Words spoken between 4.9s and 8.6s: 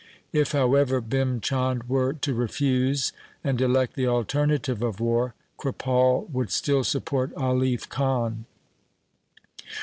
war, Kripal would still support Alif Khan.